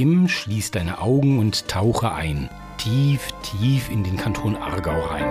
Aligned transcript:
bequem, 0.00 0.28
schließ 0.28 0.70
deine 0.70 1.00
Augen 1.00 1.38
und 1.38 1.68
tauche 1.68 2.12
ein. 2.12 2.48
Tief, 2.78 3.28
tief 3.42 3.90
in 3.90 4.02
den 4.02 4.16
Kanton 4.16 4.56
Aargau 4.56 4.98
rein. 4.98 5.26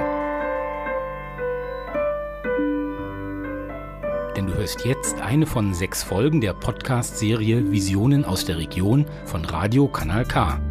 Denn 4.35 4.45
du 4.45 4.53
hörst 4.53 4.85
jetzt 4.85 5.19
eine 5.21 5.47
von 5.47 5.73
sechs 5.73 6.03
Folgen 6.03 6.39
der 6.39 6.53
Podcast-Serie 6.53 7.71
Visionen 7.71 8.23
aus 8.23 8.45
der 8.45 8.57
Region 8.59 9.05
von 9.25 9.43
Radio 9.43 9.87
Kanal 9.87 10.25
K. 10.25 10.61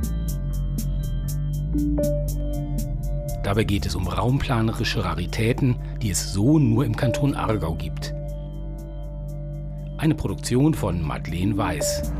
Dabei 3.42 3.64
geht 3.64 3.86
es 3.86 3.96
um 3.96 4.06
raumplanerische 4.06 5.04
Raritäten, 5.04 5.76
die 6.00 6.10
es 6.10 6.32
so 6.32 6.58
nur 6.58 6.84
im 6.84 6.94
Kanton 6.94 7.34
Aargau 7.34 7.74
gibt. 7.74 8.14
Eine 9.96 10.14
Produktion 10.14 10.74
von 10.74 11.02
Madeleine 11.02 11.56
Weiß. 11.56 12.12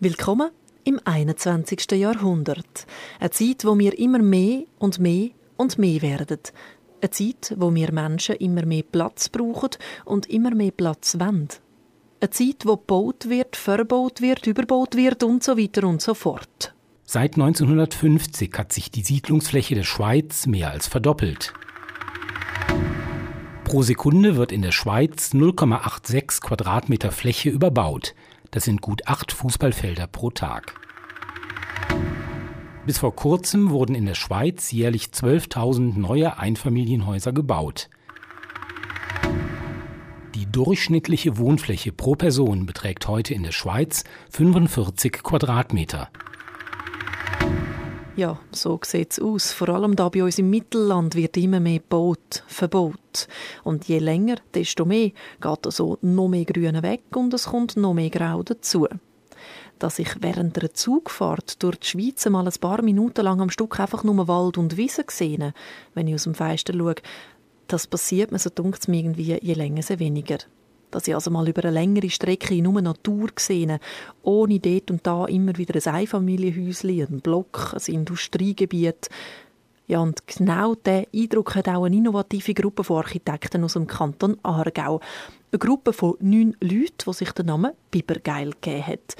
Willkommen 0.00 0.50
im 0.84 1.00
21. 1.04 1.92
Jahrhundert. 1.92 2.86
Eine 3.18 3.30
Zeit, 3.30 3.64
wo 3.64 3.78
wir 3.78 3.98
immer 3.98 4.18
mehr 4.18 4.64
und 4.78 4.98
mehr 4.98 5.30
und 5.56 5.78
mehr 5.78 6.02
werden. 6.02 6.40
Eine 7.00 7.10
Zeit, 7.10 7.54
wo 7.56 7.74
wir 7.74 7.90
Menschen 7.92 8.36
immer 8.36 8.66
mehr 8.66 8.82
Platz 8.82 9.30
brauchen 9.30 9.70
und 10.04 10.26
immer 10.26 10.54
mehr 10.54 10.72
Platz 10.72 11.18
wollen. 11.18 11.48
Eine 12.20 12.30
Zeit, 12.30 12.66
wo 12.66 12.76
gebaut 12.76 13.28
wird, 13.28 13.56
verbaut 13.56 14.20
wird, 14.20 14.46
überbaut 14.46 14.94
wird 14.94 15.22
und 15.22 15.42
so 15.42 15.56
weiter 15.56 15.86
und 15.86 16.02
so 16.02 16.14
fort. 16.14 16.74
Seit 17.10 17.36
1950 17.36 18.52
hat 18.58 18.70
sich 18.70 18.90
die 18.90 19.02
Siedlungsfläche 19.02 19.74
der 19.74 19.84
Schweiz 19.84 20.46
mehr 20.46 20.70
als 20.70 20.88
verdoppelt. 20.88 21.54
Pro 23.64 23.80
Sekunde 23.80 24.36
wird 24.36 24.52
in 24.52 24.60
der 24.60 24.72
Schweiz 24.72 25.32
0,86 25.32 26.42
Quadratmeter 26.42 27.10
Fläche 27.10 27.48
überbaut. 27.48 28.14
Das 28.50 28.64
sind 28.64 28.82
gut 28.82 29.08
acht 29.08 29.32
Fußballfelder 29.32 30.06
pro 30.06 30.28
Tag. 30.28 30.74
Bis 32.84 32.98
vor 32.98 33.16
kurzem 33.16 33.70
wurden 33.70 33.94
in 33.94 34.04
der 34.04 34.14
Schweiz 34.14 34.70
jährlich 34.70 35.04
12.000 35.04 35.98
neue 35.98 36.38
Einfamilienhäuser 36.38 37.32
gebaut. 37.32 37.88
Die 40.34 40.44
durchschnittliche 40.44 41.38
Wohnfläche 41.38 41.90
pro 41.90 42.16
Person 42.16 42.66
beträgt 42.66 43.08
heute 43.08 43.32
in 43.32 43.44
der 43.44 43.52
Schweiz 43.52 44.04
45 44.28 45.22
Quadratmeter. 45.22 46.10
Ja, 48.18 48.36
so 48.50 48.80
sieht 48.82 49.12
es 49.12 49.20
aus. 49.20 49.52
Vor 49.52 49.68
allem 49.68 49.94
da 49.94 50.08
bei 50.08 50.24
uns 50.24 50.40
im 50.40 50.50
Mittelland 50.50 51.14
wird 51.14 51.36
immer 51.36 51.60
mehr 51.60 51.78
gebaut, 51.78 52.42
verbaut. 52.48 53.28
Und 53.62 53.86
je 53.86 54.00
länger, 54.00 54.38
desto 54.52 54.84
mehr 54.84 55.12
geht 55.40 55.66
also 55.66 55.98
noch 56.02 56.26
mehr 56.26 56.44
Grüne 56.44 56.82
weg 56.82 57.04
und 57.14 57.32
es 57.32 57.44
kommt 57.44 57.76
noch 57.76 57.94
mehr 57.94 58.10
Grau 58.10 58.42
dazu 58.42 58.88
dass 59.78 60.00
ich 60.00 60.08
während 60.20 60.58
einer 60.58 60.74
Zugfahrt 60.74 61.62
durch 61.62 61.76
die 61.76 61.86
Schweiz 61.86 62.28
mal 62.28 62.44
ein 62.44 62.60
paar 62.60 62.82
Minuten 62.82 63.22
lang 63.22 63.40
am 63.40 63.50
Stück 63.50 63.78
einfach 63.78 64.02
nur 64.02 64.26
Wald 64.26 64.58
und 64.58 64.76
Wiese 64.76 65.04
sehe, 65.08 65.54
wenn 65.94 66.08
ich 66.08 66.16
aus 66.16 66.24
dem 66.24 66.34
Fenster 66.34 66.74
schaue. 66.74 66.96
Das 67.68 67.86
passiert 67.86 68.32
mir, 68.32 68.40
so 68.40 68.50
dunkt 68.50 68.80
es 68.80 68.88
mir 68.88 68.98
irgendwie, 68.98 69.38
je 69.40 69.54
länger, 69.54 69.82
je 69.88 69.98
weniger. 70.00 70.38
Dass 70.90 71.06
ich 71.06 71.14
also 71.14 71.30
mal 71.30 71.48
über 71.48 71.64
eine 71.64 71.72
längere 71.72 72.10
Strecke 72.10 72.60
nur 72.62 72.80
Natur 72.80 73.28
sehe, 73.38 73.78
ohne 74.22 74.58
dort 74.58 74.90
und 74.90 75.06
da 75.06 75.26
immer 75.26 75.56
wieder 75.58 75.74
ein 75.74 75.94
Einfamilienhäuschen, 75.94 77.06
ein 77.16 77.20
Block, 77.20 77.74
ein 77.74 77.94
Industriegebiet. 77.94 79.08
Ja, 79.86 80.00
und 80.00 80.26
genau 80.26 80.74
diesen 80.74 81.06
Eindruck 81.14 81.54
hat 81.54 81.68
auch 81.68 81.84
eine 81.84 81.96
innovative 81.96 82.52
Gruppe 82.52 82.84
von 82.84 82.98
Architekten 82.98 83.64
aus 83.64 83.72
dem 83.72 83.86
Kanton 83.86 84.36
Aargau. 84.42 85.00
Eine 85.50 85.58
Gruppe 85.58 85.94
von 85.94 86.16
neun 86.20 86.54
Leuten, 86.60 87.04
die 87.06 87.12
sich 87.14 87.32
den 87.32 87.46
Namen 87.46 87.72
Bibergeil 87.90 88.50
gegeben 88.50 88.86
hat. 88.86 89.16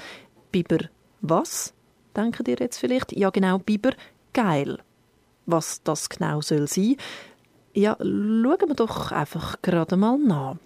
Biber 0.51 0.89
was? 1.21 1.73
Denken 2.15 2.45
ihr 2.47 2.57
jetzt 2.59 2.77
vielleicht? 2.77 3.13
Ja, 3.13 3.31
genau, 3.31 3.57
Biber 3.57 3.91
geil. 4.33 4.77
Was 5.47 5.81
das 5.83 6.07
genau 6.09 6.41
soll 6.41 6.67
sein? 6.67 6.97
Ja, 7.73 7.97
schauen 7.99 8.67
wir 8.67 8.75
doch 8.75 9.11
einfach 9.11 9.61
gerade 9.61 9.97
mal 9.97 10.19
nach. 10.19 10.57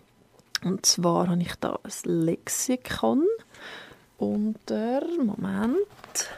Und 0.63 0.85
zwar 0.85 1.27
habe 1.27 1.41
ich 1.41 1.55
da 1.55 1.79
ein 1.83 1.91
Lexikon 2.03 3.25
unter, 4.17 5.01
Moment. 5.17 6.29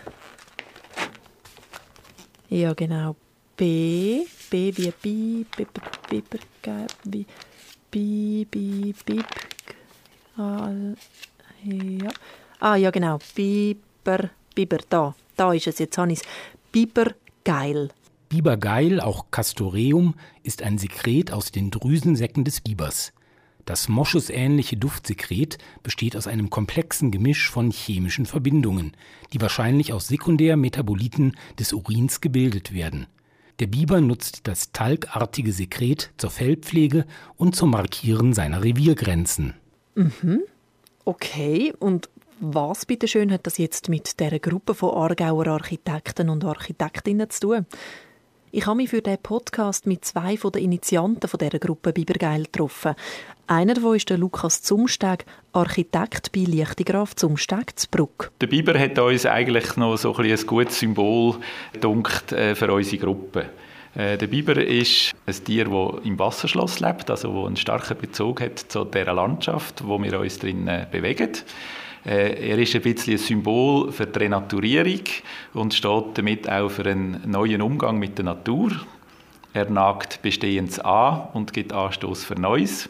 Ja, 2.49 2.73
genau, 2.73 3.15
B, 3.57 4.25
B 4.49 4.73
wie 4.75 4.93
Bi, 5.01 5.45
Biber, 5.55 6.87
wie 7.03 7.25
Bi, 7.91 8.47
Bi, 8.49 8.95
Bib, 9.05 9.25
ja. 10.37 12.09
Ah 12.59 12.75
ja, 12.75 12.91
genau. 12.91 13.19
Biber, 13.35 14.29
Biber, 14.53 14.77
da. 14.89 15.15
Da 15.35 15.53
ist 15.53 15.67
es, 15.67 15.79
jetzt 15.79 15.97
habe 15.97 16.11
ich 16.11 16.19
es. 16.19 16.25
Bibergeil. 16.71 17.89
Bibergeil, 18.29 18.99
auch 18.99 19.25
Castoreum, 19.31 20.15
ist 20.43 20.61
ein 20.61 20.77
Sekret 20.77 21.31
aus 21.31 21.51
den 21.51 21.71
Drüsensäcken 21.71 22.43
des 22.43 22.61
Bibers. 22.61 23.13
Das 23.65 23.89
moschusähnliche 23.89 24.77
Duftsekret 24.77 25.57
besteht 25.81 26.15
aus 26.15 26.27
einem 26.27 26.51
komplexen 26.51 27.09
Gemisch 27.09 27.49
von 27.49 27.71
chemischen 27.71 28.27
Verbindungen, 28.27 28.95
die 29.33 29.41
wahrscheinlich 29.41 29.91
aus 29.91 30.07
Sekundärmetaboliten 30.07 31.35
des 31.59 31.73
Urins 31.73 32.21
gebildet 32.21 32.73
werden. 32.73 33.07
Der 33.59 33.67
Biber 33.67 34.01
nutzt 34.01 34.47
das 34.47 34.71
talgartige 34.71 35.51
Sekret 35.51 36.11
zur 36.17 36.29
Fellpflege 36.29 37.05
und 37.37 37.55
zum 37.55 37.71
Markieren 37.71 38.33
seiner 38.33 38.63
Reviergrenzen. 38.63 39.55
Mhm. 39.95 40.41
Okay, 41.05 41.73
und 41.79 42.09
was 42.39 42.85
bitte 42.85 43.07
schön 43.07 43.31
hat 43.31 43.47
das 43.47 43.57
jetzt 43.57 43.89
mit 43.89 44.19
der 44.19 44.39
Gruppe 44.39 44.75
von 44.75 44.93
Aargauer 44.93 45.47
Architekten 45.47 46.29
und 46.29 46.43
Architektinnen 46.43 47.29
zu 47.29 47.39
tun? 47.39 47.65
Ich 48.51 48.65
habe 48.67 48.77
mich 48.77 48.89
für 48.89 49.01
diesen 49.01 49.21
Podcast 49.21 49.85
mit 49.85 50.05
zwei 50.05 50.35
den 50.35 50.63
Initianten 50.63 51.29
dieser 51.29 51.59
Gruppe 51.59 51.91
Bibergeil 51.91 52.43
getroffen. 52.43 52.95
Einer 53.47 53.75
davon 53.75 53.95
ist 53.95 54.09
der 54.09 54.17
Lukas 54.17 54.63
Zumsteg, 54.63 55.23
Architekt 55.53 56.31
bei 56.31 56.39
Lichtigraf 56.39 57.15
Zumsteg 57.15 57.77
zu 57.77 57.87
Bruck. 57.91 58.31
Der 58.41 58.47
Biber 58.47 58.79
hat 58.79 58.97
uns 58.97 59.27
eigentlich 59.27 59.77
noch 59.77 59.97
so 59.97 60.15
ein, 60.15 60.31
ein 60.31 60.47
gutes 60.47 60.79
Symbol 60.79 61.35
dunkt 61.79 62.31
äh, 62.31 62.55
für 62.55 62.73
unsere 62.73 62.97
Gruppe. 62.97 63.45
Äh, 63.93 64.17
der 64.17 64.25
Biber 64.25 64.57
ist 64.57 65.13
ein 65.27 65.43
Tier, 65.43 65.65
das 65.65 66.05
im 66.05 66.17
Wasserschloss 66.17 66.79
lebt, 66.79 67.11
also 67.11 67.35
wo 67.35 67.45
einen 67.45 67.55
starken 67.55 67.95
Bezug 67.97 68.41
hat 68.41 68.57
zu 68.57 68.83
dieser 68.83 69.13
Landschaft, 69.13 69.85
wo 69.85 70.01
wir 70.01 70.19
uns 70.19 70.39
drin 70.39 70.67
bewegen. 70.91 71.29
Äh, 72.03 72.49
er 72.49 72.57
ist 72.57 72.73
ein 72.73 72.81
bisschen 72.81 73.13
ein 73.13 73.19
Symbol 73.19 73.91
für 73.91 74.07
die 74.07 74.17
Renaturierung 74.17 75.03
und 75.53 75.75
steht 75.75 76.05
damit 76.15 76.49
auch 76.49 76.69
für 76.69 76.85
einen 76.89 77.21
neuen 77.29 77.61
Umgang 77.61 77.99
mit 77.99 78.17
der 78.17 78.25
Natur. 78.25 78.71
Er 79.53 79.69
nagt 79.69 80.23
Bestehendes 80.23 80.79
an 80.79 81.27
und 81.33 81.53
gibt 81.53 81.73
Anstoß 81.73 82.25
für 82.25 82.35
Neues. 82.35 82.89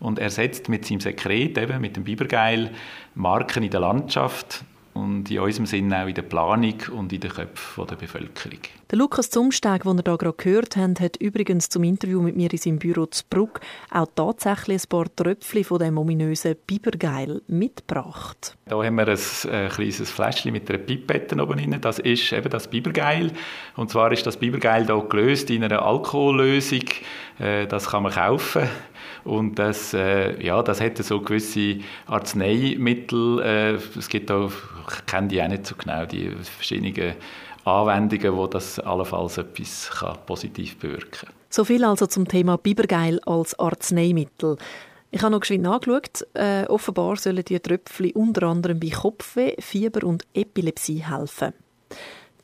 Und 0.00 0.18
er 0.18 0.30
setzt 0.30 0.68
mit 0.68 0.84
seinem 0.84 1.00
Sekret, 1.00 1.56
eben 1.58 1.80
mit 1.80 1.96
dem 1.96 2.04
Bibergeil, 2.04 2.70
Marken 3.14 3.62
in 3.62 3.70
der 3.70 3.80
Landschaft, 3.80 4.64
und 4.96 5.30
in 5.30 5.40
unserem 5.40 5.66
Sinn 5.66 5.92
auch 5.92 6.06
in 6.06 6.14
der 6.14 6.22
Planung 6.22 6.74
und 6.92 7.12
in 7.12 7.20
den 7.20 7.30
Köpfen 7.30 7.86
der 7.86 7.96
Bevölkerung. 7.96 8.58
Der 8.90 8.98
Lukas 8.98 9.30
Zumsteg, 9.30 9.82
den 9.82 9.98
ihr 9.98 10.04
hier 10.04 10.16
gerade 10.16 10.36
gehört 10.36 10.76
habt, 10.76 11.00
hat 11.00 11.16
übrigens 11.16 11.68
zum 11.68 11.84
Interview 11.84 12.22
mit 12.22 12.36
mir 12.36 12.50
in 12.52 12.58
seinem 12.58 12.78
Büro 12.78 13.06
zu 13.06 13.24
Bruck 13.28 13.60
auch 13.90 14.06
tatsächlich 14.14 14.84
ein 14.84 14.88
paar 14.88 15.06
Tröpfchen 15.14 15.64
von 15.64 15.78
dem 15.80 15.98
ominösen 15.98 16.56
Bibergeil 16.66 17.42
mitgebracht. 17.48 18.56
Hier 18.66 18.76
haben 18.76 18.96
wir 18.96 19.08
ein, 19.08 19.18
ein 19.52 19.68
kleines 19.70 20.10
Fläschchen 20.10 20.52
mit 20.52 20.70
einer 20.70 20.78
Pipette 20.78 21.40
oben 21.42 21.58
drin. 21.58 21.78
Das 21.80 21.98
ist 21.98 22.32
eben 22.32 22.50
das 22.50 22.68
Bibergeil. 22.68 23.32
Und 23.76 23.90
zwar 23.90 24.12
ist 24.12 24.26
das 24.26 24.36
Bibergeil 24.36 24.86
hier 24.86 25.06
gelöst 25.08 25.50
in 25.50 25.64
einer 25.64 25.82
Alkohollösung. 25.82 26.84
Äh, 27.38 27.66
das 27.66 27.90
kann 27.90 28.04
man 28.04 28.12
kaufen. 28.12 28.68
Und 29.26 29.58
das, 29.58 29.92
äh, 29.92 30.40
ja, 30.42 30.62
das 30.62 30.80
hat 30.80 30.98
so 30.98 31.20
gewisse 31.20 31.78
Arzneimittel. 32.06 33.40
Äh, 33.40 33.98
es 33.98 34.08
gibt 34.08 34.30
auch, 34.30 34.52
ich 34.92 35.06
kenne 35.06 35.28
die 35.28 35.42
auch 35.42 35.48
nicht 35.48 35.66
so 35.66 35.74
genau, 35.74 36.06
die 36.06 36.30
verschiedenen 36.30 37.14
Anwendungen, 37.64 38.36
wo 38.36 38.46
das 38.46 38.78
allenfalls 38.78 39.38
etwas 39.38 39.90
kann 39.90 40.18
positiv 40.26 40.78
bewirken 40.78 41.10
kann. 41.26 41.30
So 41.50 41.64
viel 41.64 41.84
also 41.84 42.06
zum 42.06 42.28
Thema 42.28 42.58
Bibergeil 42.58 43.20
als 43.26 43.58
Arzneimittel. 43.58 44.56
Ich 45.10 45.22
habe 45.22 45.32
noch 45.32 45.40
geschwind 45.40 45.64
nachgeschaut. 45.64 46.26
Äh, 46.34 46.66
offenbar 46.66 47.16
sollen 47.16 47.44
die 47.44 47.58
Tröpfchen 47.58 48.12
unter 48.12 48.44
anderem 48.44 48.78
bei 48.78 48.90
Kopfweh, 48.90 49.54
Fieber 49.58 50.06
und 50.06 50.24
Epilepsie 50.34 51.04
helfen. 51.04 51.54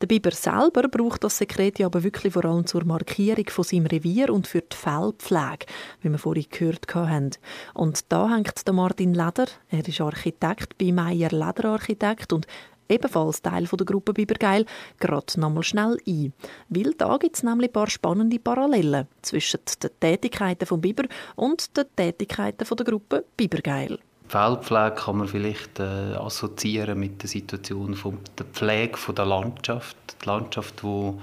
Der 0.01 0.07
Biber 0.07 0.31
selber 0.31 0.87
braucht 0.89 1.23
das 1.23 1.37
Sekret 1.37 1.79
aber 1.81 2.03
wirklich 2.03 2.33
vor 2.33 2.45
allem 2.45 2.65
zur 2.65 2.83
Markierung 2.85 3.49
von 3.49 3.63
seinem 3.63 3.85
Revier 3.85 4.33
und 4.33 4.47
für 4.47 4.61
die 4.61 4.75
Fellpflege, 4.75 5.65
wie 6.01 6.09
wir 6.09 6.17
vorhin 6.17 6.47
gehört 6.49 6.93
haben. 6.93 7.31
Und 7.73 8.11
da 8.11 8.29
hängt 8.29 8.67
der 8.67 8.73
Martin 8.73 9.13
Leder, 9.13 9.47
er 9.69 9.87
ist 9.87 10.01
Architekt 10.01 10.77
bei 10.77 10.91
Meier 10.91 11.29
Leder 11.29 11.69
Architekt 11.69 12.33
und 12.33 12.47
ebenfalls 12.89 13.41
Teil 13.41 13.65
der 13.65 13.85
Gruppe 13.85 14.13
Bibergeil, 14.13 14.65
gerade 14.99 15.39
nochmal 15.39 15.63
schnell 15.63 15.97
ein. 16.07 16.33
Weil 16.69 16.93
da 16.97 17.17
gibt 17.17 17.37
es 17.37 17.43
nämlich 17.43 17.69
ein 17.69 17.73
paar 17.73 17.89
spannende 17.89 18.39
Parallelen 18.39 19.07
zwischen 19.21 19.59
den 19.81 19.89
Tätigkeiten 19.99 20.65
von 20.65 20.81
Biber 20.81 21.05
und 21.35 21.75
den 21.77 21.85
Tätigkeiten 21.95 22.67
der 22.75 22.85
Gruppe 22.85 23.25
Bibergeil. 23.37 23.99
Feldpflege 24.33 24.95
kann 24.95 25.17
man 25.17 25.27
vielleicht 25.27 25.79
äh, 25.79 26.15
assoziieren 26.15 26.99
mit 26.99 27.21
der 27.21 27.29
Situation 27.29 27.93
von 27.93 28.17
der 28.39 28.47
Pflege 28.47 28.97
von 28.97 29.13
der 29.13 29.25
Landschaft. 29.25 29.95
Die 30.23 30.25
Landschaft, 30.25 30.83
wo 30.83 31.21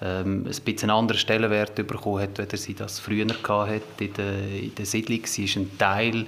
ähm, 0.00 0.44
ein 0.46 0.64
bisschen 0.64 0.90
einen 0.90 0.98
anderen 0.98 1.18
Stellenwert 1.18 1.74
bekommen 1.74 2.22
hat, 2.22 2.38
als 2.38 2.62
sie 2.62 2.74
das 2.74 3.00
früher 3.00 3.26
hatte 3.26 3.82
in 3.98 4.12
der, 4.12 4.48
in 4.62 4.74
der 4.76 4.86
Siedlung. 4.86 5.22
Sie 5.24 5.46
ist 5.46 5.56
ein 5.56 5.76
Teil 5.76 6.24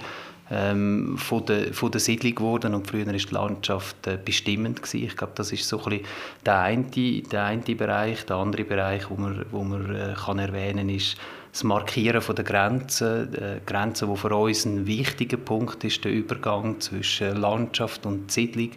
ähm, 0.50 1.16
von, 1.18 1.46
der, 1.46 1.72
von 1.72 1.92
der 1.92 2.00
Siedlung 2.00 2.34
geworden 2.34 2.74
und 2.74 2.88
früher 2.88 3.06
war 3.06 3.12
die 3.12 3.34
Landschaft 3.34 4.04
äh, 4.08 4.18
bestimmend 4.22 4.82
gewesen. 4.82 5.04
Ich 5.04 5.16
glaube, 5.16 5.34
das 5.36 5.52
ist 5.52 5.68
so 5.68 5.80
ein 5.84 6.00
der 6.44 6.58
eine, 6.58 6.82
der 6.82 7.44
eine 7.44 7.62
Bereich. 7.62 8.26
Der 8.26 8.38
andere 8.38 8.64
Bereich, 8.64 9.08
wo 9.08 9.14
man, 9.14 9.46
wo 9.52 9.62
man 9.62 9.94
äh, 9.94 10.14
kann 10.14 10.40
erwähnen 10.40 10.88
ist 10.88 11.16
das 11.52 11.64
Markieren 11.64 12.20
von 12.20 12.36
der 12.36 12.44
Grenzen, 12.44 13.34
äh, 13.34 13.60
Grenzen, 13.64 14.08
wo 14.08 14.16
für 14.16 14.34
uns 14.34 14.64
ein 14.64 14.86
wichtiger 14.86 15.36
Punkt 15.36 15.82
ist, 15.84 16.04
der 16.04 16.12
Übergang 16.12 16.80
zwischen 16.80 17.36
Landschaft 17.36 18.06
und 18.06 18.30
Siedlung 18.30 18.70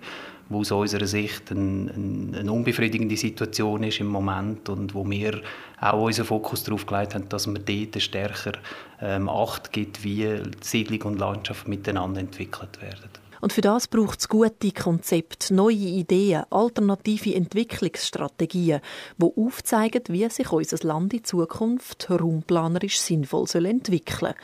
wo 0.52 0.60
aus 0.60 0.72
unserer 0.72 1.08
Sicht 1.08 1.50
ein, 1.52 1.88
ein, 1.88 2.36
eine 2.38 2.52
unbefriedigende 2.52 3.16
Situation 3.16 3.84
ist 3.84 4.00
im 4.00 4.08
Moment 4.08 4.68
und 4.70 4.94
wo 4.94 5.10
wir 5.10 5.42
auch 5.80 6.04
unseren 6.04 6.26
Fokus 6.26 6.64
darauf 6.64 6.86
gelegt 6.86 7.16
haben, 7.16 7.30
dass 7.30 7.48
man 7.48 7.64
dort 7.66 8.02
stärker 8.02 8.54
ähm, 9.02 9.30
Acht 9.30 9.72
gibt, 9.72 10.04
wie 10.04 10.42
Siedlung 10.62 11.02
und 11.04 11.20
Landschaft 11.20 11.68
miteinander 11.68 12.20
entwickelt 12.20 12.82
werden. 12.82 13.10
Und 13.42 13.54
für 13.54 13.62
das 13.62 13.88
braucht 13.88 14.20
es 14.20 14.30
gute 14.30 14.72
Konzepte, 14.72 15.54
neue 15.54 15.76
Ideen, 15.76 16.44
alternative 16.52 17.36
Entwicklungsstrategien, 17.36 18.82
die 19.18 19.32
aufzeigen, 19.36 20.04
wie 20.08 20.30
sich 20.30 20.52
unser 20.52 20.88
Land 20.88 21.14
in 21.14 21.24
Zukunft 21.24 22.10
raumplanerisch 22.10 23.00
sinnvoll 23.00 23.66
entwickeln 23.66 24.34
soll. 24.34 24.36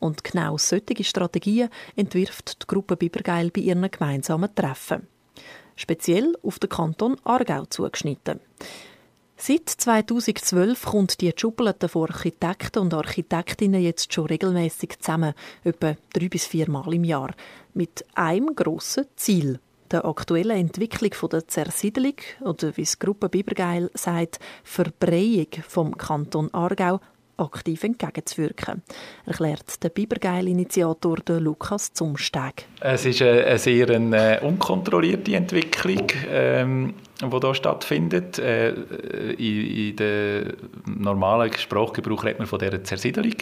Und 0.00 0.24
genau 0.24 0.58
solche 0.58 1.04
Strategien 1.04 1.68
entwirft 1.94 2.62
die 2.62 2.66
Gruppe 2.66 2.96
Bibergeil 2.96 3.50
bei 3.50 3.60
ihren 3.60 3.90
gemeinsamen 3.90 4.54
Treffen 4.54 5.06
speziell 5.80 6.34
auf 6.42 6.58
den 6.58 6.68
Kanton 6.68 7.16
Aargau 7.24 7.64
zugeschnitten. 7.64 8.40
Seit 9.42 9.70
2012 9.70 10.84
kommt 10.84 11.22
die 11.22 11.32
Schublade 11.34 11.88
von 11.88 12.10
Architekten 12.10 12.80
und 12.80 12.92
Architektinnen 12.92 13.80
jetzt 13.80 14.12
schon 14.12 14.26
regelmäßig 14.26 14.98
zusammen, 14.98 15.32
etwa 15.64 15.96
drei 16.12 16.28
bis 16.28 16.44
vier 16.44 16.68
Mal 16.68 16.92
im 16.92 17.04
Jahr, 17.04 17.30
mit 17.72 18.04
einem 18.14 18.54
grossen 18.54 19.06
Ziel 19.16 19.58
der 19.90 20.04
aktuellen 20.04 20.58
Entwicklung 20.58 21.30
der 21.30 21.48
Zersiedelung 21.48 22.16
oder 22.42 22.76
wie 22.76 22.82
es 22.82 22.98
Gruppe 22.98 23.30
Bibergeil 23.30 23.90
sagt, 23.94 24.40
Verbreiung 24.62 25.48
vom 25.66 25.96
Kanton 25.96 26.52
Aargau 26.52 27.00
aktiv 27.38 27.82
entgegenzuwirken, 27.82 28.82
erklärt 29.24 29.82
der 29.82 29.88
Bibergeil-Initiator 29.88 31.16
Lukas 31.38 31.94
Zumsteg. 31.94 32.66
Es 32.80 33.06
ist 33.06 33.22
eine, 33.22 33.56
sehr 33.56 33.88
eine 33.88 34.40
unkontrollierte 34.42 35.34
Entwicklung. 35.34 36.08
Ähm 36.28 36.94
wo 37.22 37.38
da 37.38 37.54
stattfindet. 37.54 38.38
Äh, 38.38 38.70
in, 39.32 39.88
in 39.88 39.96
der 39.96 40.54
normalen 40.86 41.52
Sprachgebrauch 41.52 42.24
redet 42.24 42.38
man 42.38 42.48
von 42.48 42.58
dieser 42.58 42.82
Zersiedelung, 42.82 43.34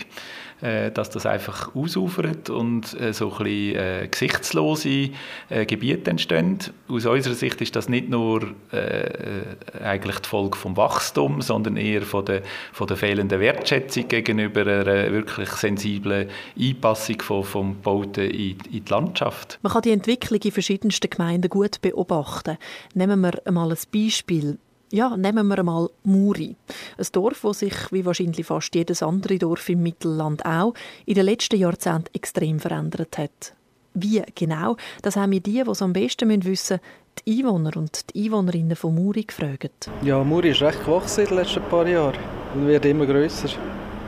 äh, 0.61 0.91
dass 0.91 1.11
das 1.11 1.27
einfach 1.27 1.75
ausufert 1.75 2.51
und 2.51 2.99
äh, 3.01 3.13
so 3.13 3.33
ein 3.33 3.45
bisschen 3.45 3.77
äh, 3.77 4.09
gesichtslose 4.11 5.11
äh, 5.49 5.67
Gebiete 5.67 6.11
entstehen. 6.11 6.59
Aus 6.89 7.07
unserer 7.07 7.35
Sicht 7.35 7.61
ist 7.61 7.77
das 7.77 7.89
nicht 7.89 8.09
nur 8.09 8.55
äh, 8.73 9.83
eigentlich 9.83 10.19
die 10.21 10.29
Folge 10.29 10.57
vom 10.57 10.77
Wachstum, 10.77 11.43
sondern 11.43 11.77
eher 11.77 12.03
von 12.03 12.25
der, 12.25 12.43
von 12.73 12.87
der 12.87 12.97
fehlenden 12.97 13.41
Wertschätzung 13.41 14.09
gegenüber 14.09 14.63
einer 14.63 15.13
wirklich 15.13 15.51
sensiblen 15.51 16.29
Einpassung 16.59 17.23
von, 17.23 17.45
vom 17.45 17.81
Bauten 17.81 18.31
in, 18.31 18.59
in 18.71 18.85
die 18.85 18.91
Landschaft. 18.91 19.59
Man 19.63 19.73
kann 19.73 19.83
die 19.83 19.93
Entwicklung 19.93 20.41
in 20.43 20.53
verschiedensten 20.53 21.11
Gemeinden 21.11 21.49
gut 21.49 21.81
beobachten. 21.81 22.59
Nehmen 22.95 23.21
wir 23.21 23.53
mal 23.53 23.71
ein 23.71 23.79
Beispiel. 23.93 24.59
Ja, 24.91 25.17
nehmen 25.17 25.47
wir 25.49 25.59
einmal 25.59 25.91
Muri. 26.05 26.57
Ein 26.97 27.07
Dorf, 27.13 27.41
das 27.43 27.59
sich, 27.59 27.75
wie 27.93 28.07
wahrscheinlich 28.07 28.47
fast 28.47 28.75
jedes 28.75 29.03
andere 29.03 29.39
Dorf 29.39 29.69
im 29.69 29.83
Mittelland 29.83 30.47
auch, 30.47 30.73
in 31.05 31.15
den 31.15 31.27
letzten 31.27 31.59
Jahrzehnten 31.59 32.15
extrem 32.15 32.59
verändert 32.59 33.19
hat. 33.19 33.53
Wie 33.93 34.23
genau, 34.35 34.77
das 35.03 35.17
haben 35.17 35.33
wir 35.33 35.41
die, 35.41 35.63
die 35.63 35.71
es 35.71 35.83
am 35.83 35.93
besten 35.93 36.29
wissen 36.31 36.49
müssen, 36.49 36.81
die 37.27 37.41
Einwohner 37.41 37.77
und 37.77 38.15
die 38.15 38.25
Einwohnerinnen 38.25 38.77
von 38.77 38.95
Muri 38.95 39.25
gefragt. 39.25 39.91
Ja, 40.03 40.25
Muri 40.25 40.51
ist 40.51 40.63
recht 40.63 40.83
gewachsen 40.83 41.25
in 41.25 41.29
den 41.29 41.39
letzten 41.39 41.63
paar 41.65 41.87
Jahren 41.87 42.19
und 42.55 42.67
wird 42.67 42.85
immer 42.87 43.05
grösser, 43.05 43.49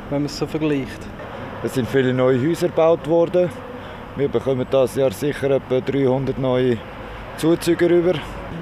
wenn 0.09 0.23
man 0.23 0.27
es 0.27 0.39
so 0.39 0.47
vergleicht. 0.47 1.01
Es 1.63 1.75
sind 1.75 1.89
viele 1.89 2.15
neue 2.15 2.41
Häuser 2.41 2.69
gebaut 2.69 3.07
worden. 3.07 3.51
Wir 4.17 4.29
bekommen 4.29 4.67
dieses 4.73 4.95
Jahr 4.95 5.11
sicher 5.11 5.51
etwa 5.51 5.81
300 5.81 6.39
neue 6.39 6.79
Zuzüge 7.37 7.91
rüber. 7.91 8.15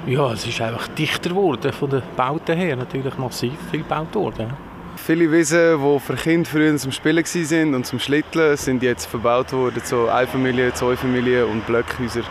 Ja, 0.09 0.33
es 0.33 0.43
ist 0.47 0.59
einfach 0.59 0.87
dichter 0.87 1.29
geworden 1.29 1.71
von 1.71 1.87
den 1.87 2.01
Bauten 2.17 2.57
her, 2.57 2.75
natürlich 2.75 3.15
massiv 3.19 3.53
viel 3.69 3.81
gebaut 3.81 4.15
worden. 4.15 4.47
Viele 4.95 5.31
Wiesen, 5.31 5.79
die 5.79 5.99
für 5.99 6.15
Kinder 6.15 6.49
früher 6.49 6.75
zum 6.77 6.91
Spielen 6.91 7.23
waren 7.23 7.75
und 7.75 7.85
zum 7.85 7.99
Schlitteln, 7.99 8.57
sind 8.57 8.81
jetzt 8.81 9.05
verbaut 9.05 9.53
worden, 9.53 9.79
so 9.83 10.07
Einfamilien, 10.07 10.73
Zweifamilien 10.73 11.45
und 11.45 11.63
Blöckhäuser. 11.67 12.23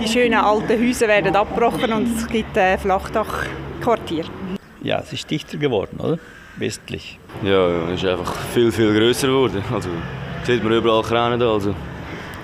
Die 0.00 0.06
schönen 0.06 0.38
alten 0.38 0.80
Häuser 0.80 1.08
werden 1.08 1.34
abgebrochen 1.34 1.92
und 1.92 2.16
es 2.16 2.28
gibt 2.28 2.56
ein 2.56 2.78
Flachdachquartier. 2.78 4.26
Ja, 4.80 5.00
es 5.00 5.12
ist 5.12 5.28
dichter 5.28 5.58
geworden, 5.58 5.98
oder? 5.98 6.20
Westlich. 6.56 7.18
Ja, 7.42 7.66
es 7.88 8.00
ist 8.00 8.08
einfach 8.08 8.32
viel, 8.54 8.70
viel 8.70 8.96
grösser 8.96 9.26
geworden. 9.26 9.64
Also 9.74 9.88
sieht 10.44 10.62
man 10.62 10.72
überall 10.72 11.02
Kräne 11.02 11.36
da, 11.36 11.52
also 11.52 11.74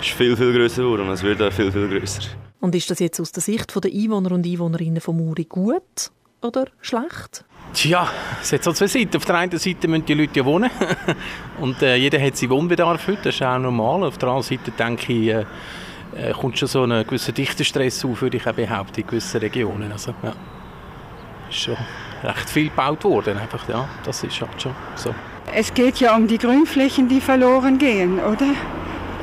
es 0.01 0.07
ist 0.09 0.17
viel, 0.17 0.37
viel 0.37 0.53
grösser 0.53 0.83
geworden 0.83 1.03
und 1.03 1.13
es 1.15 1.23
wird 1.23 1.41
auch 1.41 1.53
viel, 1.53 1.71
viel 1.71 1.89
grösser. 1.89 2.23
Und 2.61 2.75
ist 2.75 2.91
das 2.91 2.99
jetzt 3.01 3.21
aus 3.21 3.33
der 3.33 3.43
Sicht 3.43 3.75
der 3.75 3.91
Einwohner 3.91 4.33
und 4.33 4.47
Einwohnerinnen 4.47 5.01
von 5.01 5.17
Muri 5.17 5.45
gut 5.45 6.11
oder 6.43 6.67
schlecht? 6.81 7.45
Tja, 7.75 8.09
es 8.41 8.53
hat 8.53 8.65
so 8.65 8.73
zwei 8.73 8.87
Seiten. 8.87 9.17
Auf 9.17 9.25
der 9.25 9.35
einen 9.37 9.59
Seite 9.59 9.89
müssen 9.89 10.07
die 10.07 10.15
Leute 10.15 10.41
ja 10.41 10.45
wohnen 10.45 10.71
und 11.61 11.83
äh, 11.83 11.97
jeder 11.97 12.21
hat 12.21 12.37
seinen 12.37 12.51
Wohnbedarf 12.51 13.07
heute, 13.07 13.23
das 13.25 13.35
ist 13.35 13.43
auch 13.43 13.59
normal. 13.59 14.05
Auf 14.05 14.19
der 14.19 14.31
anderen 14.31 14.45
Seite 14.45 14.71
denke 14.71 15.13
ich, 15.13 15.29
äh, 15.29 15.45
äh, 16.17 16.33
kommt 16.33 16.59
schon 16.59 16.69
so 16.69 16.85
ein 16.85 17.05
gewisser 17.05 17.33
Dichterstress 17.33 18.05
auf, 18.05 18.23
würde 18.23 18.39
ich 18.39 18.47
auch 18.47 18.55
behaupten, 18.55 19.01
in 19.01 19.07
gewissen 19.07 19.39
Regionen. 19.41 19.93
Also, 19.93 20.15
ja, 20.23 20.33
ist 21.51 21.59
schon 21.59 21.77
recht 22.23 22.49
viel 22.49 22.69
gebaut 22.69 23.05
worden, 23.05 23.37
einfach, 23.39 23.69
ja, 23.69 23.89
das 24.05 24.25
ist 24.25 24.41
halt 24.41 24.61
schon 24.61 24.75
so. 24.95 25.15
Es 25.55 25.73
geht 25.75 25.99
ja 25.99 26.17
um 26.17 26.27
die 26.27 26.39
Grünflächen, 26.39 27.09
die 27.09 27.21
verloren 27.21 27.79
gehen, 27.79 28.19
oder? 28.19 28.49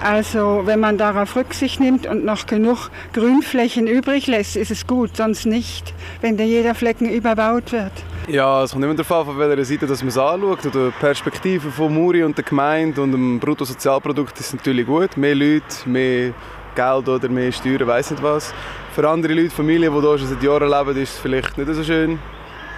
Also 0.03 0.63
wenn 0.65 0.81
man 0.81 0.97
darauf 0.97 1.37
Rücksicht 1.37 1.79
nimmt 1.79 2.05
und 2.07 2.25
noch 2.25 2.45
genug 2.45 2.89
Grünflächen 3.13 3.87
übrig 3.87 4.27
lässt, 4.27 4.57
ist 4.57 4.69
es 4.69 4.85
gut, 4.85 5.15
sonst 5.15 5.45
nicht, 5.45 5.93
wenn 6.19 6.35
da 6.35 6.43
jeder 6.43 6.75
Flecken 6.75 7.09
überbaut 7.09 7.71
wird. 7.71 7.93
Ja, 8.27 8.63
es 8.63 8.71
kommt 8.71 8.83
immer 8.83 8.95
darauf 8.95 9.11
an, 9.11 9.25
von 9.25 9.39
welcher 9.39 9.63
Seite 9.63 9.87
dass 9.87 10.01
man 10.01 10.09
es 10.09 10.17
anschaut. 10.17 10.59
Die 10.65 10.91
Perspektive 10.99 11.71
von 11.71 11.93
Muri 11.93 12.21
und 12.23 12.37
der 12.37 12.43
Gemeinde 12.43 13.01
und 13.01 13.13
dem 13.13 13.39
Bruttosozialprodukt 13.39 14.37
ist 14.41 14.53
natürlich 14.53 14.85
gut. 14.85 15.15
Mehr 15.15 15.35
Leute, 15.35 15.63
mehr 15.85 16.33
Geld 16.75 17.07
oder 17.07 17.29
mehr 17.29 17.53
Steuern, 17.53 17.87
weiß 17.87 18.11
nicht 18.11 18.23
was. 18.23 18.53
Für 18.93 19.07
andere 19.07 19.33
Leute, 19.33 19.51
Familien, 19.51 19.93
die 19.93 20.01
hier 20.01 20.17
schon 20.17 20.27
seit 20.27 20.43
Jahren 20.43 20.69
leben, 20.69 21.01
ist 21.01 21.13
es 21.13 21.19
vielleicht 21.19 21.57
nicht 21.57 21.73
so 21.73 21.83
schön. 21.83 22.19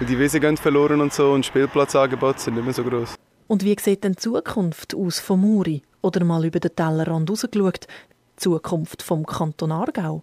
Die 0.00 0.18
Wiesen 0.18 0.40
gehen 0.40 0.56
verloren 0.56 1.00
und 1.00 1.12
so 1.12 1.32
und 1.32 1.44
Spielplatzangebote 1.44 2.38
sind 2.38 2.54
nicht 2.54 2.64
mehr 2.64 2.74
so 2.74 2.84
groß. 2.84 3.16
Und 3.48 3.64
wie 3.64 3.76
sieht 3.80 4.04
denn 4.04 4.12
die 4.12 4.18
Zukunft 4.18 4.94
aus 4.94 5.20
von 5.20 5.40
Muri? 5.40 5.82
Oder 6.02 6.24
mal 6.24 6.44
über 6.44 6.60
den 6.60 6.74
Tellerrand 6.74 7.30
rausgeschaut, 7.30 7.86
die 7.86 8.36
Zukunft 8.36 9.02
vom 9.02 9.24
Kanton 9.24 9.72
Aargau. 9.72 10.22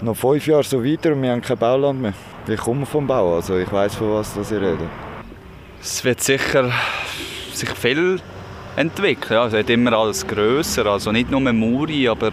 Noch 0.00 0.16
fünf 0.16 0.46
Jahre 0.46 0.62
so 0.62 0.84
weiter 0.84 1.12
und 1.12 1.22
wir 1.22 1.32
haben 1.32 1.42
kein 1.42 1.58
Bauland 1.58 2.00
mehr. 2.00 2.14
Ich 2.46 2.60
komme 2.60 2.86
vom 2.86 3.06
Bau, 3.06 3.36
also 3.36 3.56
ich 3.56 3.70
weiß 3.70 3.96
von 3.96 4.12
was 4.12 4.36
ich 4.36 4.52
rede. 4.52 4.88
Es 5.80 6.04
wird 6.04 6.20
sicher 6.20 6.70
sich 7.52 7.70
viel 7.70 8.20
entwickeln. 8.76 9.32
Ja, 9.32 9.46
es 9.46 9.52
wird 9.52 9.70
immer 9.70 9.92
alles 9.92 10.26
grösser. 10.26 10.86
Also 10.86 11.10
nicht 11.10 11.30
nur 11.30 11.40
Muri, 11.52 12.08
aber 12.08 12.32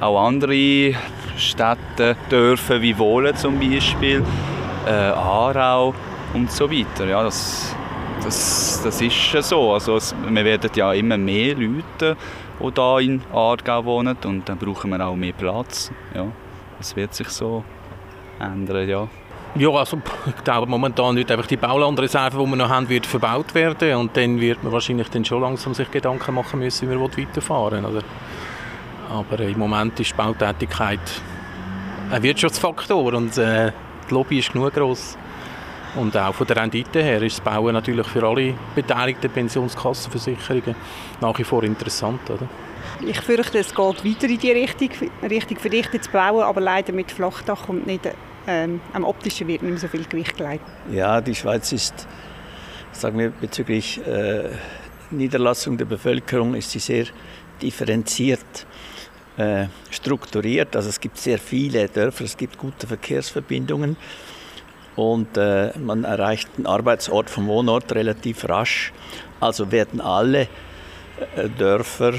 auch 0.00 0.26
andere 0.26 0.94
Städte, 1.36 2.16
Dörfer 2.30 2.80
wie 2.80 2.96
Wohlen 2.96 3.36
zum 3.36 3.58
Beispiel, 3.58 4.22
äh, 4.86 4.90
Aarau 4.90 5.94
und 6.34 6.50
so 6.50 6.70
weiter. 6.70 7.06
Ja, 7.06 7.22
das 7.22 7.74
das, 8.24 8.80
das 8.82 9.00
ist 9.00 9.32
so. 9.48 9.72
Also 9.72 9.96
es, 9.96 10.14
wir 10.28 10.44
werden 10.44 10.70
ja 10.74 10.92
immer 10.92 11.18
mehr 11.18 11.54
Leute, 11.56 12.16
die 12.60 12.70
hier 12.74 12.98
in 13.00 13.22
Aargau 13.32 13.84
wohnen 13.84 14.16
und 14.24 14.48
dann 14.48 14.58
brauchen 14.58 14.90
wir 14.90 15.04
auch 15.04 15.16
mehr 15.16 15.32
Platz. 15.32 15.90
Ja, 16.14 16.26
das 16.78 16.94
wird 16.96 17.14
sich 17.14 17.28
so 17.28 17.64
ändern, 18.38 18.88
ja. 18.88 19.08
Ja, 19.56 19.70
also 19.70 20.00
ich 20.26 20.44
glaube 20.44 20.66
momentan 20.68 21.16
wird 21.16 21.30
einfach 21.32 21.46
die 21.46 21.56
Baulandreserve, 21.56 22.38
die 22.38 22.50
wir 22.50 22.56
noch 22.56 22.68
haben, 22.68 22.88
wird 22.88 23.04
verbaut 23.04 23.52
werden 23.54 23.96
und 23.96 24.16
dann 24.16 24.40
wird 24.40 24.62
man 24.62 24.72
wahrscheinlich 24.72 25.08
dann 25.08 25.24
schon 25.24 25.42
langsam 25.42 25.74
sich 25.74 25.90
Gedanken 25.90 26.34
machen 26.34 26.60
müssen, 26.60 26.88
wie 26.88 26.94
wir 26.94 27.00
weiterfahren 27.00 27.84
oder? 27.84 28.02
Aber 29.10 29.40
im 29.40 29.58
Moment 29.58 29.98
ist 29.98 30.12
die 30.12 30.16
Bautätigkeit 30.16 31.00
ein 32.12 32.22
Wirtschaftsfaktor 32.22 33.12
und 33.12 33.36
äh, 33.38 33.72
die 34.08 34.14
Lobby 34.14 34.38
ist 34.38 34.52
genug 34.52 34.72
groß. 34.72 35.18
Und 35.96 36.16
auch 36.16 36.34
von 36.34 36.46
der 36.46 36.56
Rendite 36.56 37.02
her 37.02 37.20
ist 37.22 37.38
das 37.38 37.44
Bauen 37.44 37.72
natürlich 37.72 38.06
für 38.06 38.26
alle 38.26 38.54
beteiligten 38.74 39.30
Pensionskassenversicherungen 39.30 40.76
nach 41.20 41.36
wie 41.38 41.44
vor 41.44 41.64
interessant. 41.64 42.30
Oder? 42.30 42.48
Ich 43.04 43.20
fürchte, 43.20 43.58
es 43.58 43.74
geht 43.74 44.04
weiter 44.04 44.28
in 44.28 44.38
die 44.38 44.52
Richtung, 44.52 44.90
Richtung 45.28 45.58
verdichtet 45.58 46.04
zu 46.04 46.10
bauen, 46.10 46.42
aber 46.42 46.60
leider 46.60 46.92
mit 46.92 47.10
Flachdach 47.10 47.68
und 47.68 47.86
nicht 47.86 48.08
ähm, 48.46 48.80
am 48.92 49.04
optischen 49.04 49.48
wird 49.48 49.62
nicht 49.62 49.70
mehr 49.70 49.80
so 49.80 49.88
viel 49.88 50.04
Gewicht 50.04 50.36
gelegt. 50.36 50.64
Ja, 50.92 51.20
die 51.20 51.34
Schweiz 51.34 51.72
ist, 51.72 52.06
sagen 52.92 53.18
wir, 53.18 53.30
bezüglich 53.30 54.04
äh, 54.06 54.50
Niederlassung 55.10 55.76
der 55.76 55.86
Bevölkerung 55.86 56.54
ist 56.54 56.70
sie 56.70 56.78
sehr 56.78 57.06
differenziert 57.60 58.66
äh, 59.36 59.66
strukturiert. 59.90 60.76
Also 60.76 60.88
es 60.88 61.00
gibt 61.00 61.18
sehr 61.18 61.38
viele 61.38 61.88
Dörfer, 61.88 62.24
es 62.24 62.36
gibt 62.36 62.58
gute 62.58 62.86
Verkehrsverbindungen 62.86 63.96
und 65.00 65.36
äh, 65.38 65.72
man 65.78 66.04
erreicht 66.04 66.48
den 66.58 66.66
Arbeitsort 66.66 67.30
vom 67.30 67.46
Wohnort 67.46 67.92
relativ 67.94 68.46
rasch. 68.48 68.92
Also 69.40 69.72
werden 69.72 70.00
alle 70.02 70.42
äh, 71.36 71.48
Dörfer, 71.58 72.12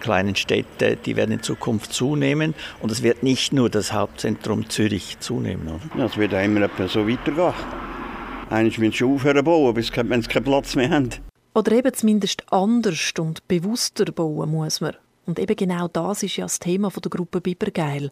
kleinen 0.00 0.36
Städte, 0.36 0.96
die 0.96 1.16
werden 1.16 1.32
in 1.32 1.42
Zukunft 1.42 1.92
zunehmen 1.92 2.54
und 2.80 2.92
es 2.92 3.02
wird 3.02 3.22
nicht 3.22 3.54
nur 3.54 3.70
das 3.70 3.94
Hauptzentrum 3.94 4.68
Zürich 4.68 5.18
zunehmen. 5.20 5.68
Oder? 5.68 5.98
Ja, 5.98 6.04
es 6.04 6.16
wird 6.18 6.34
immer 6.34 6.68
so 6.86 7.08
weitergehen. 7.08 7.54
Eigentlich 8.50 8.78
müssen 8.78 8.92
sie 8.92 9.04
aufhören 9.04 9.42
bauen, 9.42 9.74
wenn 9.74 9.82
sie 10.22 10.28
keinen 10.28 10.44
Platz 10.44 10.76
mehr 10.76 10.90
haben. 10.90 11.08
Oder 11.54 11.72
eben 11.72 11.94
zumindest 11.94 12.44
anders 12.52 13.12
und 13.18 13.48
bewusster 13.48 14.04
bauen 14.12 14.50
muss 14.50 14.82
man. 14.82 14.96
Und 15.24 15.38
eben 15.38 15.56
genau 15.56 15.88
das 15.88 16.22
ist 16.22 16.36
ja 16.36 16.44
das 16.44 16.58
Thema 16.58 16.90
der 16.90 17.10
Gruppe 17.10 17.40
Bibergeil. 17.40 18.10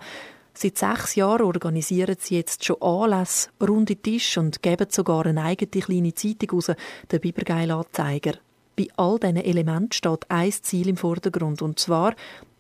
Seit 0.55 0.79
sechs 0.79 1.15
Jahren 1.15 1.47
organisieren 1.47 2.17
sie 2.19 2.37
jetzt 2.37 2.65
schon 2.65 2.81
Anlässe, 2.83 3.51
runde 3.61 3.97
Tisch 3.97 4.37
und 4.37 4.63
geben 4.63 4.87
sogar 4.91 5.27
eine 5.27 5.45
eigene 5.45 5.83
kleine 5.83 6.15
Zeitung 6.15 6.51
raus, 6.51 6.73
der 7.11 7.19
Bibergeil-Anzeiger. 7.19 8.35
Bei 8.77 8.89
all 8.97 9.19
diesen 9.19 9.37
Elementen 9.37 9.93
steht 9.93 10.31
ein 10.31 10.53
Ziel 10.53 10.89
im 10.89 10.97
Vordergrund, 10.97 11.63
und 11.63 11.79
zwar 11.79 12.15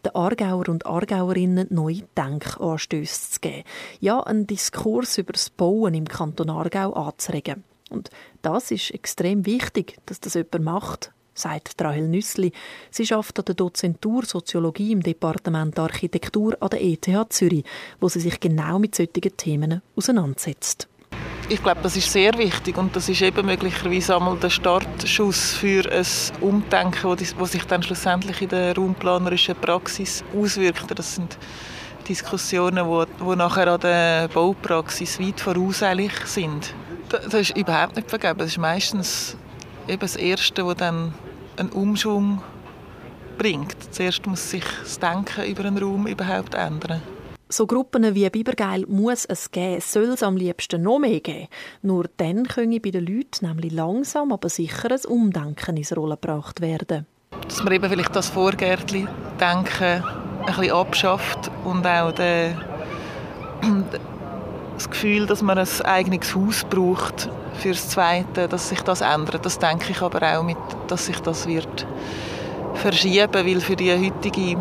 den 0.05 0.15
Aargauer 0.15 0.69
und 0.69 0.87
Aargauerinnen 0.87 1.67
neue 1.71 2.03
Denkanstöße 2.17 3.31
zu 3.33 3.41
geben. 3.41 3.65
Ja, 4.01 4.21
einen 4.21 4.47
Diskurs 4.47 5.19
über 5.19 5.33
das 5.33 5.51
Bauen 5.51 5.95
im 5.95 6.07
Kanton 6.07 6.51
Aargau 6.51 6.93
anzuregen. 6.93 7.65
Und 7.91 8.11
das 8.43 8.71
ist 8.71 8.93
extrem 8.93 9.47
wichtig, 9.47 9.99
dass 10.07 10.21
das 10.21 10.35
jemand 10.35 10.65
macht, 10.65 11.13
sagt 11.35 11.81
Rahel 11.83 12.09
Nüssli. 12.09 12.53
Sie 12.91 13.07
schafft 13.07 13.39
an 13.39 13.45
der 13.47 13.55
Dozentur 13.55 14.25
Soziologie 14.25 14.93
im 14.93 15.03
Departement 15.03 15.79
Architektur 15.79 16.57
an 16.61 16.71
der 16.71 16.83
ETH 16.83 17.09
Zürich, 17.31 17.65
wo 18.01 18.09
sie 18.09 18.21
sich 18.21 18.39
genau 18.41 18.79
mit 18.79 18.95
solchen 18.95 19.37
Themen 19.37 19.83
auseinandersetzt. 19.97 20.89
Ich 21.49 21.63
glaube, 21.63 21.81
das 21.83 21.97
ist 21.97 22.13
sehr 22.13 22.39
wichtig 22.39 22.79
und 22.79 22.95
das 22.95 23.09
ist 23.09 23.23
eben 23.23 23.45
möglicherweise 23.45 24.17
einmal 24.17 24.37
der 24.37 24.51
Startschuss 24.51 25.55
für 25.55 25.91
ein 25.91 26.07
Umdenken, 26.41 27.17
das 27.17 27.51
sich 27.51 27.65
dann 27.65 27.83
schlussendlich 27.83 28.41
in 28.43 28.51
der 28.51 28.77
raumplanerischen 28.77 29.57
Praxis 29.57 30.23
auswirkt. 30.33 30.97
Das 30.97 31.17
sind 31.17 31.37
Diskussionen, 32.09 32.87
die 33.21 33.37
nachher 33.37 33.67
an 33.67 33.81
der 33.81 34.29
Baupraxis 34.29 35.19
weit 35.19 35.41
vorauseilig 35.41 36.13
sind. 36.25 36.73
Das 37.09 37.35
ist 37.35 37.57
überhaupt 37.57 37.97
nicht 37.97 38.09
vergeben. 38.09 38.39
Das 38.39 38.49
ist 38.49 38.59
meistens 38.59 39.37
eben 39.91 40.01
das 40.01 40.17
Erste, 40.17 40.65
das 40.65 40.77
dann 40.77 41.13
einen 41.57 41.71
Umschwung 41.71 42.43
bringt. 43.37 43.77
Zuerst 43.93 44.27
muss 44.27 44.51
sich 44.51 44.65
das 44.83 44.99
Denken 44.99 45.45
über 45.45 45.65
einen 45.65 45.79
Raum 45.79 46.07
überhaupt 46.07 46.55
ändern. 46.55 47.03
So 47.49 47.67
Gruppen 47.67 48.15
wie 48.15 48.31
Bibergeil 48.31 48.85
muss 48.87 49.25
es 49.25 49.51
geben, 49.51 49.81
soll 49.81 50.05
es 50.05 50.23
am 50.23 50.37
liebsten 50.37 50.83
noch 50.83 51.01
mehr 51.01 51.19
geben. 51.19 51.49
Nur 51.83 52.05
dann 52.17 52.47
können 52.47 52.81
bei 52.81 52.91
den 52.91 53.05
Leuten 53.05 53.45
nämlich 53.45 53.73
langsam, 53.73 54.31
aber 54.31 54.49
sicher 54.49 54.93
ein 54.93 55.05
Umdenken 55.11 55.77
ins 55.77 55.97
Rollen 55.97 56.19
gebracht 56.21 56.61
werden. 56.61 57.07
Dass 57.49 57.65
man 57.65 57.73
eben 57.73 57.91
vielleicht 57.91 58.15
das 58.15 58.29
Vorgärtli-Denken 58.29 59.85
ein 59.85 60.47
bisschen 60.47 60.71
abschafft 60.71 61.51
und 61.65 61.85
auch 61.85 62.13
den, 62.13 62.57
das 64.81 64.89
Gefühl, 64.89 65.27
dass 65.27 65.43
man 65.43 65.59
ein 65.59 65.69
eigenes 65.85 66.35
Haus 66.35 66.65
braucht 66.65 67.29
fürs 67.53 67.91
Zweite, 67.91 68.49
dass 68.49 68.71
sich 68.71 68.81
das 68.81 69.03
ändert. 69.03 69.45
Das 69.45 69.59
denke 69.59 69.91
ich 69.91 70.01
aber 70.01 70.23
auch 70.23 70.43
mit, 70.43 70.57
dass 70.89 71.05
sich 71.05 71.21
das 71.21 71.47
wird 71.47 71.87
verschieben, 72.75 73.29
weil 73.35 73.61
für 73.61 73.77
die 73.77 73.93
heutige 73.93 74.57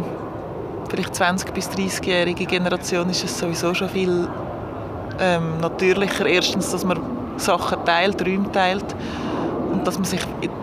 vielleicht 0.89 1.15
20 1.15 1.53
bis 1.53 1.69
30-jährige 1.69 2.45
Generation 2.45 3.09
ist 3.09 3.23
es 3.23 3.39
sowieso 3.39 3.73
schon 3.73 3.89
viel 3.89 4.27
ähm, 5.21 5.61
natürlicher. 5.61 6.25
Erstens, 6.25 6.69
dass 6.69 6.83
man 6.83 6.99
Sachen 7.37 7.85
teilt, 7.85 8.21
Räume 8.21 8.51
teilt 8.51 8.95
und 9.71 9.87
dass 9.87 9.95
man 9.95 10.03
sich 10.03 10.21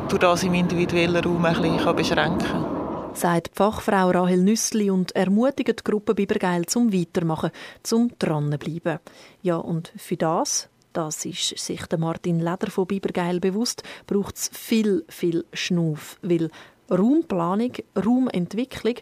durch 0.09 0.21
das 0.21 0.43
im 0.43 0.53
individuellen 0.53 1.25
Raum 1.25 1.47
ein 1.47 1.55
bisschen 1.55 1.97
beschränken 1.97 2.47
kann 2.47 2.76
sagt 3.17 3.51
Fachfrau 3.55 4.11
Rahel 4.11 4.43
Nüssli 4.43 4.91
und 4.91 5.13
ermutigt 5.17 5.81
die 5.81 5.85
Gruppe 5.91 6.15
Bibergeil 6.15 6.67
zum 6.67 6.93
Weitermachen, 6.93 7.51
zum 7.83 8.11
dranbleiben. 8.19 8.99
Ja, 9.43 9.57
und 9.57 9.91
für 9.97 10.17
das, 10.17 10.69
das 10.93 11.25
ist 11.25 11.59
sich 11.59 11.87
der 11.87 11.99
Martin 11.99 12.41
Leder 12.41 12.71
von 12.71 12.87
Bibergeil 12.87 13.41
bewusst, 13.41 13.83
braucht 14.07 14.37
es 14.37 14.51
viel, 14.53 15.05
viel 15.09 15.47
Schnuff, 15.55 16.19
weil 16.21 16.51
Raumplanung, 16.91 17.73
Raumentwicklung 17.97 18.97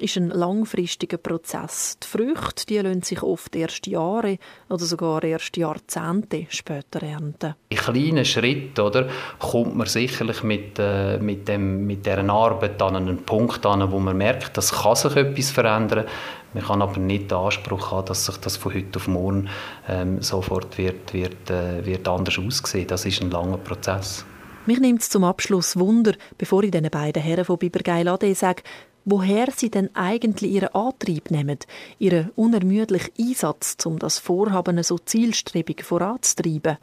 ist 0.00 0.16
ein 0.16 0.30
langfristiger 0.30 1.16
Prozess. 1.16 1.96
Die 2.02 2.06
Früchte 2.06 2.66
die 2.66 2.78
lassen 2.78 3.02
sich 3.02 3.22
oft 3.22 3.54
erst 3.54 3.86
Jahre 3.86 4.38
oder 4.68 4.84
sogar 4.84 5.22
erst 5.22 5.56
Jahrzehnte 5.56 6.46
später 6.48 7.02
ernten. 7.02 7.54
In 7.68 7.78
kleinen 7.78 8.24
Schritten 8.24 8.80
oder, 8.80 9.08
kommt 9.38 9.76
man 9.76 9.86
sicherlich 9.86 10.42
mit, 10.42 10.78
äh, 10.78 11.18
mit, 11.18 11.48
dem, 11.48 11.86
mit 11.86 12.06
dieser 12.06 12.28
Arbeit 12.28 12.80
an 12.82 12.96
einen 12.96 13.22
Punkt 13.24 13.64
an, 13.66 13.90
wo 13.92 13.98
man 13.98 14.16
merkt, 14.16 14.56
dass 14.56 14.72
kann 14.72 14.96
sich 14.96 15.16
etwas 15.16 15.50
verändern 15.50 16.06
man 16.52 16.64
kann 16.64 16.82
aber 16.82 16.98
nicht 16.98 17.30
den 17.30 17.38
Anspruch 17.38 17.92
haben, 17.92 18.06
dass 18.06 18.26
sich 18.26 18.36
das 18.38 18.56
von 18.56 18.74
heute 18.74 18.96
auf 18.96 19.06
morgen 19.06 19.48
ähm, 19.88 20.20
sofort 20.20 20.78
wird, 20.78 21.14
wird, 21.14 21.48
äh, 21.48 21.86
wird 21.86 22.08
anders 22.08 22.38
aussehen. 22.38 22.88
Das 22.88 23.04
ist 23.04 23.22
ein 23.22 23.30
langer 23.30 23.58
Prozess. 23.58 24.24
Mich 24.66 24.80
nimmt 24.80 25.00
es 25.00 25.08
zum 25.08 25.24
Abschluss 25.24 25.78
Wunder, 25.78 26.12
bevor 26.36 26.62
ich 26.62 26.70
den 26.70 26.90
beiden 26.90 27.22
Herren 27.22 27.44
von 27.44 27.56
Bibergeil 27.56 28.08
Ade 28.08 28.34
sage, 28.34 28.62
woher 29.04 29.50
sie 29.50 29.70
denn 29.70 29.94
eigentlich 29.94 30.50
ihren 30.52 30.74
Antrieb 30.74 31.30
nehmen, 31.30 31.58
ihren 31.98 32.30
unermüdlichen 32.36 33.12
Einsatz, 33.18 33.76
um 33.86 33.98
das 33.98 34.18
Vorhaben 34.18 34.82
so 34.82 34.98
zielstrebig 34.98 35.84
voranzutreiben, 35.84 36.78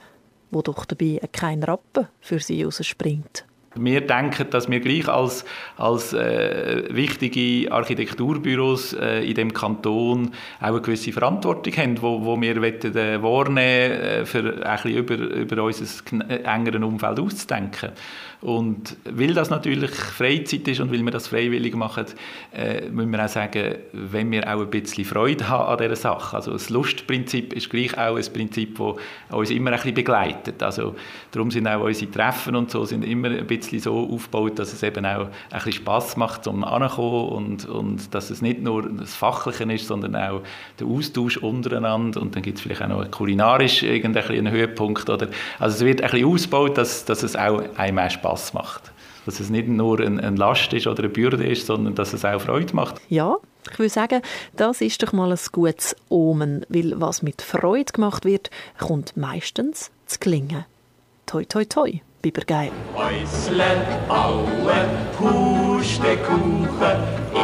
wo 0.52 0.62
doch 0.62 0.86
dabei 0.86 1.20
kein 1.32 1.64
Rappen 1.64 2.08
für 2.20 2.40
sie 2.40 2.64
rausspringt. 2.64 3.46
Wir 3.80 4.02
denken, 4.02 4.50
dass 4.50 4.70
wir 4.70 4.80
gleich 4.80 5.08
als, 5.08 5.46
als 5.78 6.14
äh, 6.14 6.84
wichtige 6.90 7.72
Architekturbüros 7.72 8.94
äh, 8.94 9.28
in 9.28 9.36
dem 9.36 9.54
Kanton 9.54 10.32
auch 10.60 10.68
eine 10.68 10.82
gewisse 10.82 11.12
Verantwortung 11.12 11.74
haben, 11.78 12.02
wo, 12.02 12.24
wo 12.24 12.40
wir 12.40 12.62
wollen, 12.62 12.96
äh, 12.96 13.22
wahrnehmen 13.22 13.92
äh, 14.02 14.26
für 14.26 14.40
über, 14.86 15.16
über 15.16 15.64
unser 15.64 15.86
äh, 16.30 16.44
engeren 16.44 16.84
Umfeld 16.84 17.20
auszudenken. 17.20 17.92
Und 18.40 18.96
weil 19.04 19.34
das 19.34 19.50
natürlich 19.50 19.90
Freizeit 19.90 20.68
ist 20.68 20.80
und 20.80 20.92
weil 20.92 21.02
wir 21.04 21.12
das 21.12 21.28
freiwillig 21.28 21.76
machen, 21.76 22.06
äh, 22.54 22.88
müssen 22.90 23.12
wir 23.12 23.26
auch 23.26 23.30
sagen, 23.30 23.76
wenn 23.94 24.30
wir 24.32 24.48
auch 24.48 24.62
ein 24.62 24.70
bisschen 24.70 25.06
Freude 25.06 25.50
haben 25.50 25.68
an 25.72 25.78
dieser 25.80 25.96
Sache. 25.96 26.36
Also 26.36 26.52
das 26.52 26.70
Lustprinzip 26.70 27.54
ist 27.54 27.72
gleich 27.72 27.98
auch 27.98 28.16
ein 28.16 28.34
Prinzip, 28.34 28.78
das 28.78 28.96
uns 29.32 29.50
immer 29.50 29.72
ein 29.72 29.78
bisschen 29.78 29.96
begleitet. 29.96 30.62
Also 30.62 30.96
darum 31.32 31.50
sind 31.50 31.68
auch 31.68 31.84
unsere 31.84 32.12
Treffen 32.12 32.56
und 32.56 32.70
so 32.70 32.86
sind 32.86 33.04
immer 33.04 33.30
ein 33.30 33.48
bisschen 33.48 33.67
so 33.80 34.10
aufgebaut, 34.12 34.60
dass 34.60 34.74
es 34.74 34.84
eben 34.84 35.06
auch 35.06 35.28
ein 35.28 35.30
bisschen 35.52 35.74
Spass 35.74 36.16
macht, 36.16 36.44
zum 36.44 36.64
ankommen 36.64 37.30
und, 37.30 37.66
und 37.66 38.14
dass 38.14 38.30
es 38.30 38.42
nicht 38.42 38.62
nur 38.62 38.90
das 38.90 39.14
Fachliche 39.14 39.64
ist, 39.72 39.88
sondern 39.88 40.16
auch 40.16 40.42
der 40.80 40.88
Austausch 40.88 41.38
untereinander 41.38 42.22
und 42.22 42.36
dann 42.36 42.44
gibt 42.44 42.58
es 42.58 42.64
vielleicht 42.64 42.82
auch 42.82 42.88
noch 42.88 43.12
kulinarisch 43.12 43.84
irgendeinen 43.84 44.52
Höhepunkt. 44.52 45.10
Oder, 45.10 45.28
also 45.60 45.76
es 45.78 45.86
wird 45.86 46.02
ein 46.02 46.12
bisschen 46.12 46.28
ausgebaut, 46.28 46.78
dass, 46.78 47.06
dass 47.06 47.24
es 47.24 47.36
auch 47.36 47.62
einem 47.78 48.10
Spaß 48.10 48.28
Spaß 48.38 48.54
macht. 48.54 48.92
Dass 49.26 49.40
es 49.40 49.50
nicht 49.50 49.68
nur 49.68 50.00
eine 50.00 50.32
Last 50.32 50.72
ist 50.74 50.88
oder 50.88 51.04
eine 51.04 51.10
Bürde 51.10 51.46
ist, 51.46 51.68
sondern 51.68 51.96
dass 51.96 52.14
es 52.14 52.24
auch 52.24 52.40
Freude 52.40 52.74
macht. 52.74 53.02
Ja, 53.10 53.36
ich 53.70 53.78
würde 53.78 53.90
sagen, 53.90 54.22
das 54.56 54.80
ist 54.80 55.04
doch 55.04 55.12
mal 55.12 55.32
ein 55.32 55.40
gutes 55.52 55.96
Omen, 56.10 56.66
weil 56.70 57.00
was 57.00 57.22
mit 57.22 57.42
Freude 57.42 57.92
gemacht 57.92 58.24
wird, 58.24 58.50
kommt 58.78 59.18
meistens 59.18 59.92
zu 60.06 60.20
gelingen. 60.20 60.66
Toi, 61.26 61.44
toi, 61.44 61.66
toi, 61.66 62.00
Bibergeil. 62.28 62.72
Häusle 62.94 63.86
bauen, 64.06 64.90
Pustekuchen, 65.18 66.98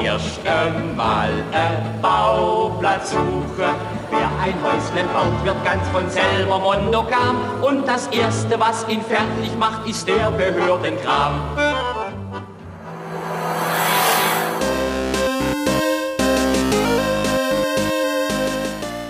erst 0.04 0.46
einmal 0.46 1.32
ein 1.54 2.02
Bauplatz 2.02 3.12
suchen. 3.12 3.76
Wer 4.12 4.30
ein 4.42 4.56
Häusle 4.62 5.04
baut, 5.14 5.46
wird 5.46 5.64
ganz 5.64 5.88
von 5.88 6.10
selber 6.10 6.60
monogam. 6.60 7.38
Und 7.62 7.88
das 7.88 8.08
Erste, 8.08 8.60
was 8.60 8.86
ihn 8.90 9.02
fertig 9.02 9.58
macht, 9.58 9.88
ist 9.88 10.06
der 10.06 10.32
Behördenkram. 10.32 11.34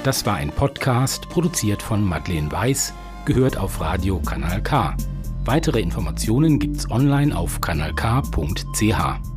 Das 0.03 0.23
war 0.27 0.35
ein 0.35 0.51
Podcast, 0.51 1.29
produziert 1.29 1.81
von 1.81 2.03
Madeleine 2.03 2.51
Weiß, 2.51 2.93
gehört 3.25 3.57
auf 3.57 3.81
Radio 3.81 4.19
Kanal 4.19 4.61
K. 4.61 4.95
Weitere 5.45 5.81
Informationen 5.81 6.57
gibt's 6.57 6.89
online 6.89 7.35
auf 7.35 7.59
kanalk.ch. 7.59 9.32